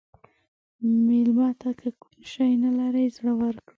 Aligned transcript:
مېلمه 1.07 1.49
ته 1.61 1.69
که 1.79 1.89
کوم 2.01 2.17
شی 2.31 2.51
نه 2.63 2.71
لرې، 2.77 3.03
زړه 3.15 3.31
ورکړه. 3.41 3.69